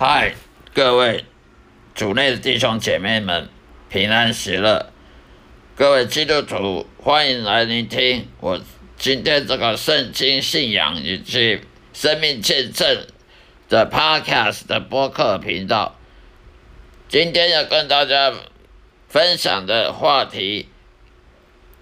[0.00, 0.36] 嗨，
[0.74, 1.24] 各位
[1.92, 3.48] 主内的弟兄姐妹们，
[3.90, 4.92] 平安喜乐！
[5.74, 8.60] 各位基督徒，欢迎来聆听我
[8.96, 13.08] 今天这个圣经信仰以及生命见证
[13.68, 15.96] 的 Podcast 的播客频道。
[17.08, 18.32] 今天要跟大家
[19.08, 20.68] 分享的话题，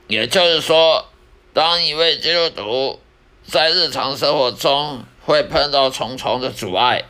[0.09, 1.11] 也就是说，
[1.53, 3.01] 当一位基督徒
[3.43, 7.05] 在日常生活中会碰到重重的阻碍。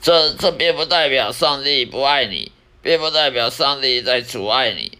[0.00, 2.52] 这这并不代表上帝不爱你，
[2.82, 4.98] 并不代表上帝在阻碍你，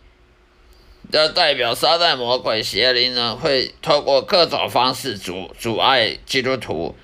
[1.11, 6.97] 这代表撒旦魔鬼邪灵呢会透过各种方式阻阻碍基督徒，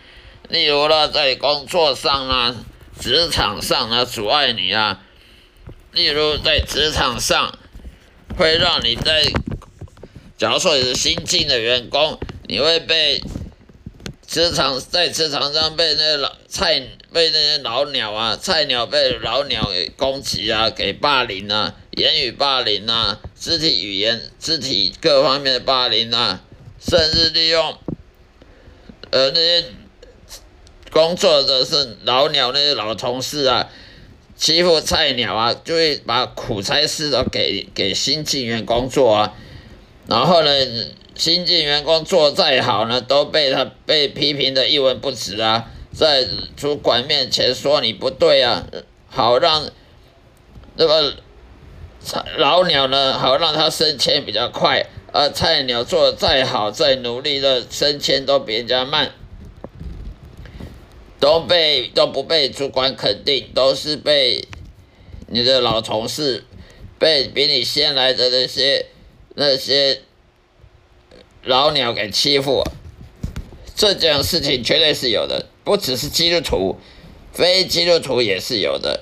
[0.48, 2.54] 例如呢在工作上啊、
[3.00, 5.00] 职场上啊阻碍你啊，
[5.92, 7.56] 例如在职场上
[8.36, 9.22] 会让你在，
[10.36, 13.22] 假如说你是新进的员工，你会被
[14.34, 16.82] 职场在职场上被那老菜。
[17.12, 26.42] 被那些老鸟啊，菜鸟被老鸟给攻击啊，给霸凌啊，言语霸凌啊，肢体语言、肢体各方面的霸凌啊，
[26.80, 27.78] 甚至利用，
[29.10, 29.66] 呃那些
[30.90, 33.70] 工作的是老鸟那些老同事啊，
[34.36, 39.34] 欺负菜鸟啊，就会把苦差事都给给新进员工作啊，
[40.08, 40.50] 然后呢，
[41.14, 45.70] 新进员工做再好呢，都被他被批评的一文不值啊。
[45.92, 46.26] 在
[46.56, 48.66] 主管面前说你不对啊，
[49.08, 49.70] 好让
[50.76, 51.14] 那个
[52.36, 59.12] 老鸟呢，好让他升迁比较快，而菜鸟做的再好再努力的升迁都比人家慢，
[61.20, 64.48] 都被都不被主管肯定，都是被
[65.28, 66.42] 你的老同事，
[66.98, 68.86] 被比你先来的那些
[69.36, 70.02] 那些
[71.44, 72.64] 老鸟给欺负，
[73.76, 75.46] 这件事情绝对是有的。
[75.62, 76.76] 不只是基督徒，
[77.32, 79.00] 非基督徒也是有的。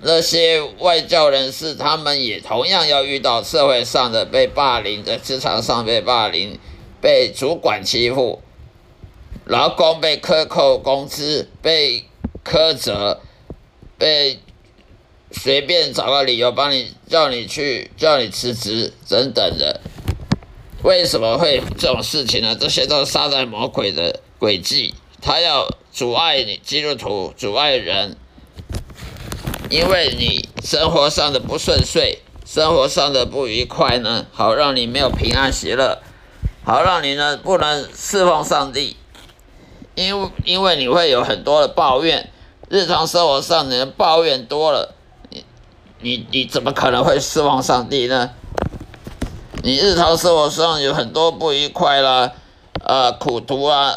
[0.00, 6.58] 那些外教人士，他们也同样要遇到社会上的被霸凌，在职场上被霸凌，
[7.00, 8.42] 被主管欺负，
[9.46, 12.04] 劳工被克扣工资，被
[12.44, 13.22] 苛责，
[13.96, 14.38] 被
[15.30, 19.80] 随便找个理由帮你叫你去叫你辞职等等的。
[20.84, 22.54] 为什么会这种事情呢？
[22.54, 24.94] 这些都是撒旦魔鬼的诡计。
[25.22, 28.18] 他要阻碍你基督徒，阻碍人，
[29.70, 36.02] 因为你生活上的不顺遂，生活上的不愉快呢，好让你没有平安喜乐，
[36.62, 38.98] 好让你呢不能侍奉上帝，
[39.94, 42.30] 因因为你会有很多的抱怨，
[42.68, 44.94] 日常生活上你的抱怨多了，
[45.30, 45.46] 你
[46.00, 48.32] 你你怎么可能会释放上帝呢？
[49.66, 52.32] 你日常生活上有很多不愉快啦，
[52.84, 53.96] 呃，苦毒啊。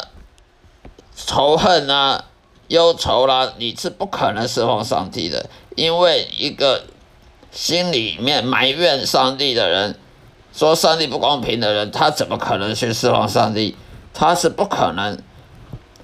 [1.14, 2.24] 仇恨啊，
[2.68, 6.84] 忧愁啦，你是不可能释放上帝的，因为一个
[7.52, 9.98] 心里面埋怨上帝的人，
[10.54, 13.76] 说上帝不公平的人，他怎么可能去释放上帝？
[14.14, 15.18] 他是不可能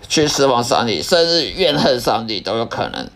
[0.07, 3.09] 去释放上帝，甚至怨恨上帝都有可能。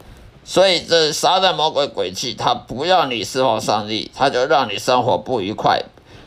[0.47, 5.83] 所以这撒旦魔鬼诡计，他不要你释放上帝，他就让你生活不愉快，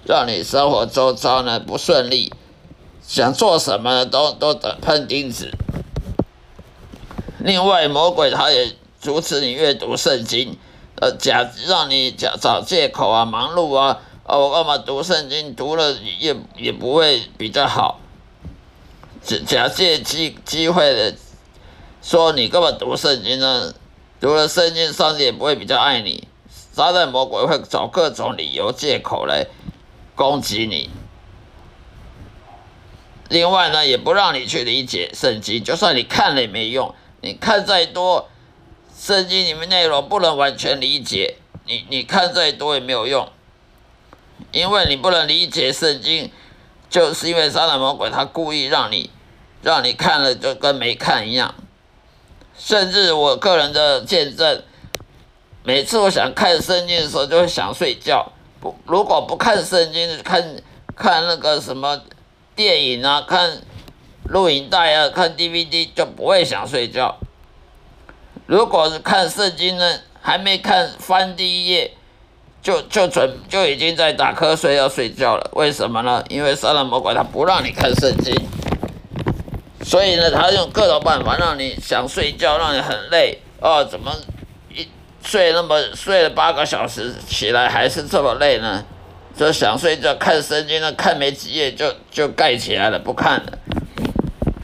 [0.05, 2.33] 让你生活周遭呢不顺利。
[3.03, 5.51] 想做什么都都得碰钉子。
[7.39, 10.55] 另外，魔鬼他也阻止你阅读圣经，
[10.95, 15.55] 呃，假让你假找借口啊，忙碌啊，哦，我干嘛读圣经？
[15.55, 17.99] 读了也也不会比较好。
[19.23, 21.15] 假假借机机会的
[22.01, 23.73] 说你干嘛读圣经呢？
[24.21, 26.27] 读了圣经，上帝也不会比较爱你。
[26.71, 29.47] 撒旦魔鬼会找各种理由借口来
[30.21, 30.91] 攻击你。
[33.27, 36.93] 另外呢，也不让你去理解圣经，就算你看了也没用。
[37.21, 38.29] 你看再多，
[38.95, 43.27] 圣经里面内容不能完全理解，你你看再多也没有用，
[44.51, 46.31] 因为你不能理解圣经，
[46.87, 49.09] 就是因为撒旦魔鬼他故意让你，
[49.63, 51.55] 让你看了就跟没看一样。
[52.55, 54.61] 甚至我个人的见证，
[55.63, 58.31] 每次我想看圣经的时候，就会想睡觉。
[58.61, 60.55] 不，如果不看圣经，看
[60.95, 61.99] 看那个什么。
[62.53, 63.61] 电影啊，看
[64.25, 67.17] 录影带啊，看 DVD 就不会想睡觉。
[68.45, 71.93] 如果是看圣经呢，还没看翻第一页，
[72.61, 75.49] 就就准就已经在打瞌睡要睡觉了。
[75.53, 76.21] 为什么呢？
[76.27, 78.35] 因为杀人魔鬼他不让你看圣经，
[79.81, 83.83] 所以呢，他用各种办法让你想睡觉，让你很累哦。
[83.85, 84.13] 怎么
[85.23, 88.83] 睡那么睡了八个小时，起来还是这么累呢？
[89.37, 93.57] 就想睡觉，看圣经呢，看没几页就就盖起来了，不看了。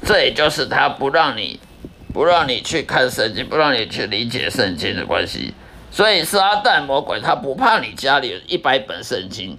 [0.05, 1.59] 这也就是他不让你，
[2.13, 5.53] 不让你去看圣经，不让你去理解圣经的关系。
[5.89, 9.57] 所以撒旦魔鬼他不怕你家里有一百本圣经，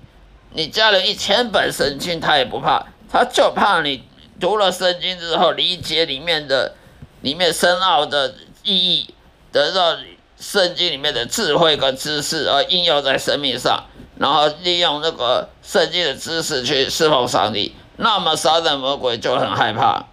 [0.52, 4.04] 你家里一千本圣经他也不怕，他就怕你
[4.38, 6.74] 读了圣经之后理解里面的
[7.22, 9.14] 里面深奥的意义，
[9.50, 9.96] 得到
[10.38, 13.84] 圣经里面的智慧跟知识而应用在生命上，
[14.18, 20.06] 然后利用那个圣经的知识去侍奉上帝，那么撒旦魔鬼就很害怕，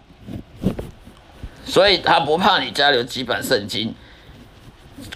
[1.66, 3.94] 所以他不怕你家里有几本圣经。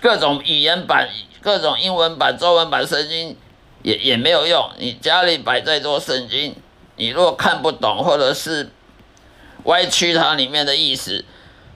[0.01, 1.09] 各种语言版、
[1.41, 3.35] 各种英文版、中文版圣经
[3.81, 4.69] 也也没有用。
[4.77, 6.55] 你家里摆再多圣经，
[6.97, 8.69] 你如果看不懂，或者是
[9.63, 11.23] 歪曲它里面的意思，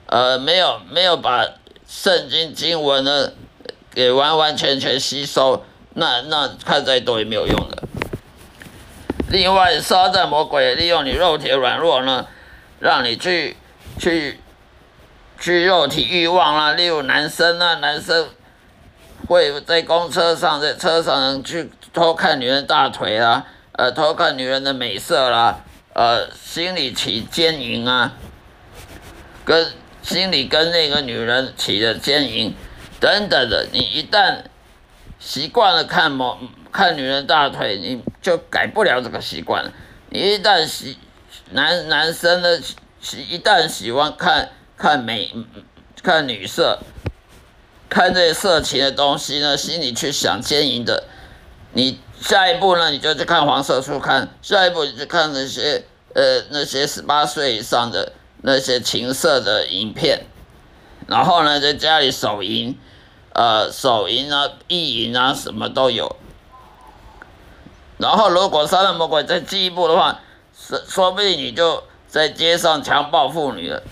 [0.06, 1.46] 呃，没有没有把
[1.94, 3.32] 圣经经文呢
[3.92, 5.64] 给完完全全吸收，
[5.94, 7.84] 那那看再多也没有用的。
[9.28, 12.26] 另外，撒旦魔鬼利用你肉体软弱呢，
[12.80, 13.56] 让你去
[13.98, 14.40] 去。
[15.36, 18.28] 去肉体欲望啦，例如男生啊，男生
[19.26, 25.58] 会在公车上，在车上去偷看女人大腿啦，呃，偷看女人的美色啦，
[25.92, 28.12] 呃，心里起奸淫啊，
[29.44, 29.72] 跟
[30.04, 32.54] 心里跟那个女人起了奸淫
[33.00, 34.42] 等等的，你一旦
[35.18, 36.38] 习惯了看某
[36.70, 39.72] 看女人大腿，你就改不了这个习惯。
[40.10, 40.98] 你一旦喜
[41.50, 42.60] 男男生呢
[43.00, 44.50] 喜一旦喜欢看。
[44.76, 45.32] 看美，
[46.02, 46.80] 看女色，
[47.88, 51.04] 看这些色情的东西呢，心里去想奸淫的。
[51.74, 58.12] 你下一步呢，你就去看黄色书刊，下一步你就看那些呃那些十八岁以上的
[58.46, 60.26] 那些情色的影片，
[61.06, 62.78] 然后呢，在家里手淫，
[63.32, 66.16] 呃手淫啊、意淫啊，什么都有。
[67.96, 70.20] 然后如果杀人魔鬼再进一步的话，
[70.54, 73.82] 说说不定你就在街上强暴妇女了。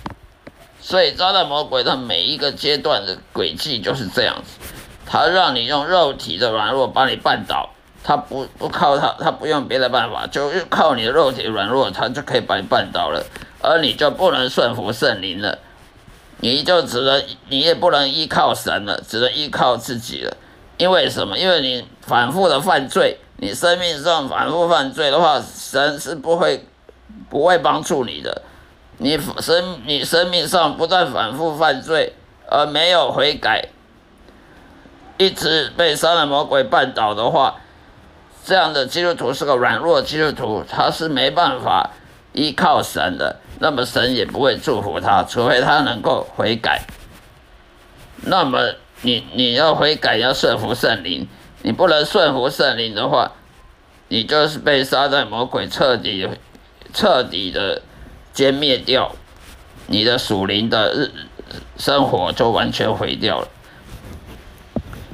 [0.83, 4.59] 所以，撒旦魔鬼的每一个阶段的轨迹就是这样子，
[5.07, 7.71] 他让你用肉体的软弱把你绊倒，
[8.05, 13.25] 他不不靠他，他不用别的办法，就靠你的肉体软弱，他就可以把你绊倒了，
[13.61, 15.59] 而你就不能顺服圣灵了，
[16.39, 20.37] 你就只能，你也不能依靠神了，只能依靠自己了。
[20.79, 21.39] 因为什么？
[21.39, 26.67] 因为你反复的犯罪，你生命上反复犯罪的话，神是不会
[27.31, 28.43] 不会帮助你的。
[28.99, 32.15] 你生你生命上不断反复犯罪，
[32.49, 33.69] 而没有悔改，
[35.19, 37.57] 一直被杀人魔鬼绊倒的话，
[38.45, 41.91] 这样的基督徒是个软弱基督徒，他是没办法
[42.33, 46.83] 依靠神的，那么神也不会祝福他，除非他能够悔改。
[48.23, 51.29] 那么你你要悔改，要顺服圣灵，
[51.63, 53.33] 你不能顺服圣灵的话，
[54.09, 56.29] 你就是被杀人魔鬼彻底
[56.93, 57.83] 彻底的。
[58.35, 59.15] 歼灭掉
[59.89, 61.11] 你的属灵的日
[61.77, 63.49] 生活，就完全毁掉了。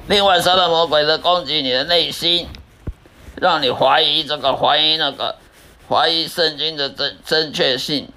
[0.06, 2.46] 另外，撒旦魔鬼的攻击你的内心，
[3.40, 5.36] 让你怀疑这个，怀疑那个，
[5.88, 8.08] 怀疑圣经的正正确性，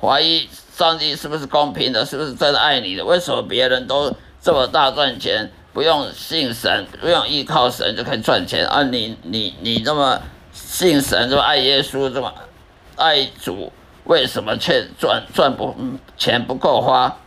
[0.00, 3.04] 怀疑上帝是不是公平的，是不是真的爱你的？
[3.04, 10.20] 为什么别人都这么大赚钱，不用信神，不用依靠神就可以赚钱，而你你你这么
[10.52, 12.32] 信神，这么爱耶稣，这么
[12.96, 13.72] 爱主？
[14.04, 15.76] 为什么却赚赚不
[16.16, 17.18] 钱不够花？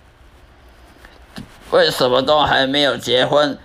[1.72, 3.58] 为什么都还没有结婚？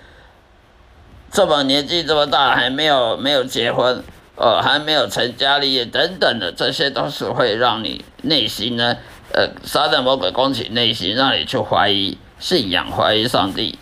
[1.30, 4.02] 这么年纪这么大还没有没有结婚，
[4.36, 8.96] 呃，还没有成家立业等等的，这些都是会让你内心呢，
[9.32, 13.78] 呃，撒旦魔鬼攻击内心，让你去怀疑信仰、怀疑上帝，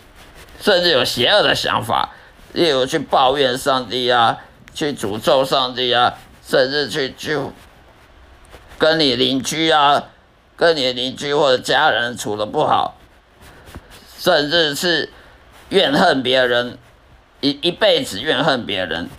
[0.61, 2.13] 甚至有邪恶的想法，
[2.53, 4.37] 例如去抱怨上帝啊，
[4.73, 6.13] 去诅咒上帝啊，
[6.45, 7.39] 甚至去去。
[8.79, 10.03] 跟你邻居啊，
[10.55, 12.95] 跟你邻居或者家人处的不好，
[14.19, 15.09] 甚至是
[15.69, 16.77] 怨恨别人，
[17.41, 19.09] 一一辈子怨恨别人，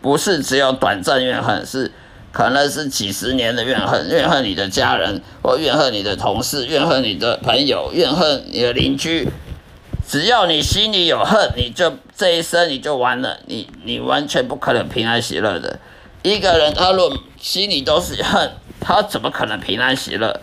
[0.00, 1.90] 不是只有短暂怨恨，是
[2.32, 9.28] 可能是几十年的怨恨，怨恨你的家人，或怨恨你的同事，怨恨你的朋友，怨恨你的邻居。
[10.06, 15.78] 只要你心里有恨，你就这一生你就完了，你你完全不可能平安喜乐的。
[16.22, 20.40] 一个人，他若心里都是恨，他怎么可能平安喜乐？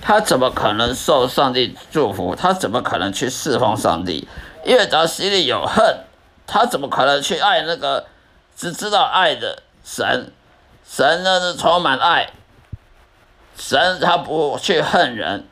[0.00, 2.34] 他怎么可能受上帝祝福？
[2.34, 4.26] 他怎么可能去侍奉上帝？
[4.64, 6.04] 因为他心里有恨，
[6.46, 8.06] 他怎么可能去爱那个
[8.56, 10.32] 只知道爱的神？
[10.84, 12.30] 神呢是充满爱，
[13.56, 15.44] 神他不去恨人，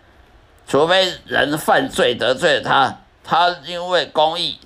[0.68, 4.58] 除非人犯罪得罪他，他因为公义，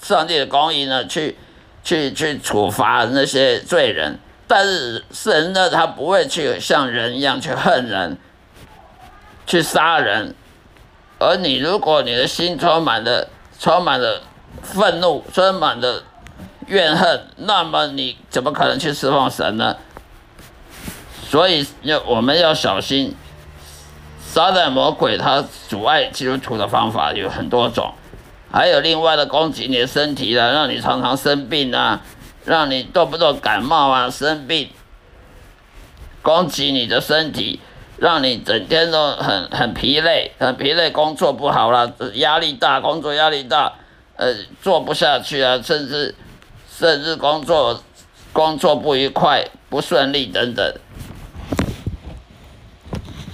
[0.00, 1.36] 上帝的公义呢，去
[1.84, 4.18] 去去处罚那些罪人。
[4.48, 8.16] 但是神呢，他不会去像人一样去恨人，
[9.46, 10.34] 去杀人，
[11.18, 13.28] 而你如果你的心充满了
[13.62, 14.20] 充满了
[14.60, 16.02] 愤怒，充满了
[16.66, 19.76] 怨恨，那么你怎么可能去侍奉神呢？
[21.28, 23.14] 所以要我们要小心，
[24.20, 27.94] 撒旦魔鬼他阻碍基督徒的方法有很多种，
[28.50, 32.00] 还有另外的攻击你的身体的，让你常常生病啊，
[32.44, 34.70] 让你动不动感冒啊生病，
[36.20, 37.60] 攻击你的身体。
[38.02, 43.74] 让你整天都很很疲累，很疲累，工作不好了，压力大，工作压力大，
[44.16, 46.12] 呃，做不下去啊，甚至
[46.68, 47.80] 甚至工作
[48.32, 50.74] 工作不愉快、不顺利等等。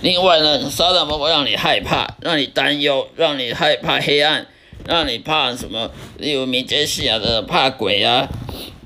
[0.02, 4.46] 另外呢，撒旦魔鬼让你害怕，让你担忧，让你害怕黑暗，
[4.84, 5.90] 让你怕什么？
[6.18, 8.28] 例如民间信仰的怕鬼啊，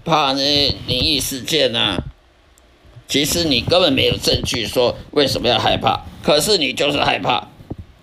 [0.04, 1.96] 怕那灵异事件啊。
[3.12, 7.46] 其实你根本没有证据说为什么要害怕，可是你就是害怕。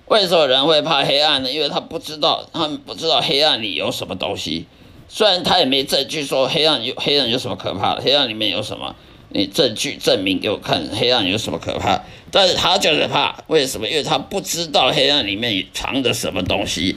[0.06, 1.52] 为什么人会怕黑暗呢？
[1.52, 4.68] 因为他不知道，他们不知道黑暗里有什么东西。
[5.08, 8.96] 虽然他也没证据说黑暗有黑暗有什么可怕的，黑暗里面有什么？
[9.30, 12.00] 你证据证明给我看，黑暗有什么可怕？
[12.30, 13.88] 但是他就是怕，为什么？
[13.88, 16.96] 因为他不知道黑暗里面藏着什么东西。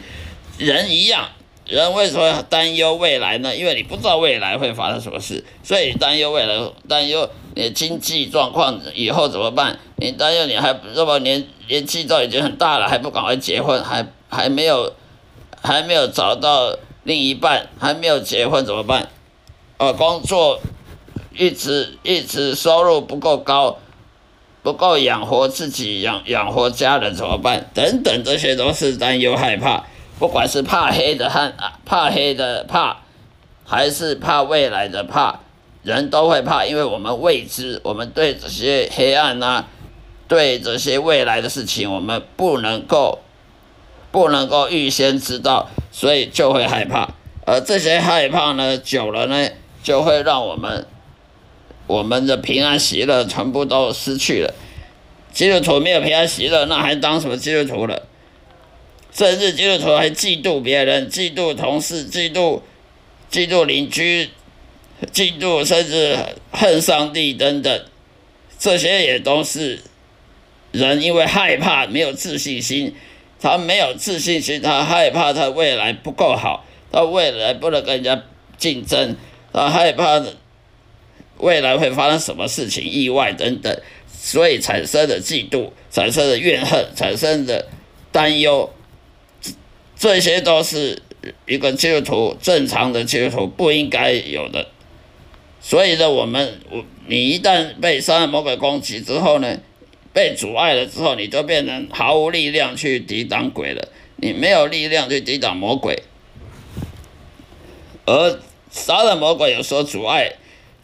[0.59, 1.31] 人一样。
[1.65, 3.57] 人为什么担忧未来呢？
[3.57, 9.79] 因为你不知道未来会发生什么事，所以担忧未来，担忧你经济状况以后怎么办？
[9.97, 14.93] 你担忧你还这么年年纪都已经很大了，还不赶快结婚，还还没有
[15.63, 19.09] 还没有找到另一半，还没有结婚怎么办？
[19.79, 20.61] 呃，工作
[21.37, 23.79] 一直一直收入不够高，
[24.63, 27.71] 不够养活自己，养养活家人怎么办？
[27.75, 29.85] 等等，这些都是担忧害怕。
[30.19, 31.53] 不管是怕黑的和
[31.85, 32.99] 怕黑的怕，
[33.65, 35.41] 还是怕未来的怕，
[35.83, 39.65] 人都会怕，因为我们未知，我们对这些黑暗呐，
[40.29, 43.21] 对这些未来的事情，我们不能够
[44.11, 47.09] 不能够预先知道，所以就会害怕。
[47.45, 49.49] 而这些害怕呢，久了呢，
[49.83, 50.87] 就会让我们
[51.89, 54.55] 我们的平安喜乐全部都失去了。
[55.33, 58.03] 基督徒没有平安喜乐，那还当什么基督徒了？
[59.13, 62.61] 甚至基督徒还嫉妒别人，嫉妒同事，嫉妒
[63.31, 64.31] 嫉妒邻居，
[65.11, 66.17] 嫉妒甚至
[66.53, 67.85] 恨上帝等等，
[68.59, 69.81] 这些也都是
[70.71, 72.95] 人因为害怕没有自信心，
[73.41, 78.23] 他没有自信心，他害怕他未来不够好，他未来不能跟人家
[78.57, 79.17] 竞争，
[79.53, 80.23] 他害怕
[81.39, 83.77] 未来会发生什么事情，意外等等，
[84.09, 87.67] 所以产生的嫉妒，产生的怨恨，产生的
[88.13, 88.73] 担忧。
[89.99, 91.03] 这些都是
[91.47, 94.69] 一个基督徒正常的基督徒不应该有的，
[95.63, 99.59] 所以呢，我们我你一旦被杀人魔鬼攻击之后呢，
[100.13, 106.03] 被阻碍了之后，你就变成毫无力量去抵挡鬼了，你没有力量去抵挡魔鬼，
[108.05, 108.41] 而
[108.71, 110.33] 杀人魔鬼有时候阻碍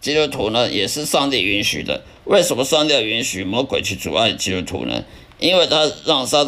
[0.01, 2.05] 基督徒呢，也是上帝允许的。
[2.25, 5.05] 为什么上帝允许魔鬼去阻碍基督徒呢？
[5.39, 6.47] 因为他让杀。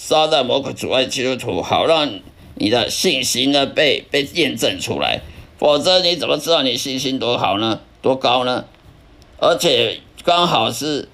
[0.00, 2.20] 撒旦魔鬼阻碍基督徒，好让
[2.54, 5.20] 你的信心呢被被验证出来，
[5.58, 7.80] 否则你怎么知道你信心多好呢？
[8.00, 8.64] 多高呢？
[9.38, 11.08] 而且刚好是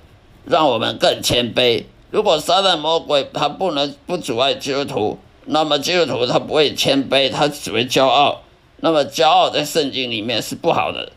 [0.44, 1.84] 让我们更谦卑。
[2.10, 8.42] 如果撒旦魔鬼他不能不阻碍基督徒，那么基督徒他不会谦卑，他只会骄傲。
[8.76, 11.10] 那么骄傲在圣经里面是不好的，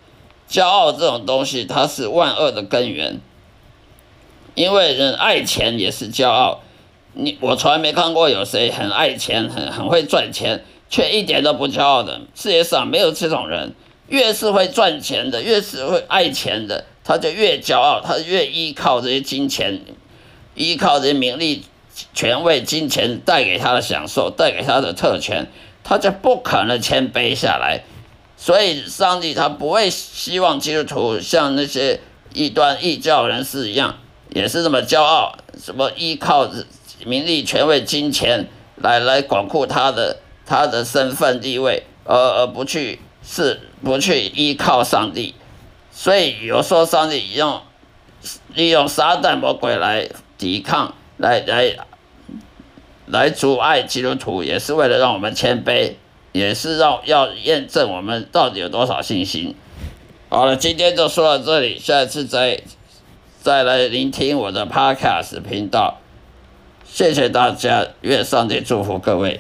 [0.50, 3.20] 骄傲这种东西它是万恶的根源，
[4.56, 6.62] 因为人爱钱也是骄傲。
[7.14, 12.22] 你我从来没看过有谁很爱钱、很很会赚钱，却一点都不骄傲的。
[12.36, 13.74] 世界上没有这种人。
[14.10, 19.82] 越是会赚钱的，越是会爱钱的，他就越骄傲，他越依靠这些金钱，
[20.56, 21.66] 依靠这些名利、
[22.14, 25.48] 权位、金钱带给他的享受，带给他的特权，
[25.84, 27.84] 他就不可能谦卑下来。
[28.38, 32.00] 所以，上帝他不会希望基督徒像那些
[32.34, 33.98] 异端异教人士一样，
[34.30, 36.50] 也是这么骄傲，什么依靠
[37.06, 45.36] 名利、权位、金钱来来巩固他的他的身份地位，而而不去是不去依靠上帝，
[45.92, 47.62] 所以有时候上帝用
[48.56, 51.76] 利用撒旦魔鬼来抵抗，来来
[53.06, 55.96] 来阻碍基督徒，也是为了让我们谦卑，
[56.32, 59.54] 也是让要验证我们到底有多少信心。
[60.30, 62.62] 好了，今天就说到这里，下次再
[63.42, 66.00] 再来聆听我的 Podcast 频道。
[66.86, 69.40] 谢谢大家，愿上帝祝福各位。